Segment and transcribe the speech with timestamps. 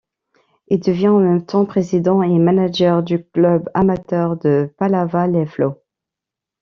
[0.69, 5.77] Il devient en même temps président et manager du club amateur de Palavas-les-Flots.